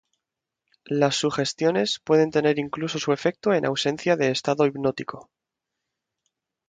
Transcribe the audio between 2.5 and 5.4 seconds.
incluso su efecto en ausencia de estado hipnótico.